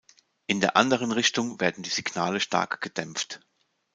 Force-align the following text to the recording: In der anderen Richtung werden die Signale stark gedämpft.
In 0.47 0.61
der 0.61 0.77
anderen 0.77 1.11
Richtung 1.11 1.59
werden 1.59 1.83
die 1.83 1.89
Signale 1.91 2.39
stark 2.39 2.81
gedämpft. 2.81 3.39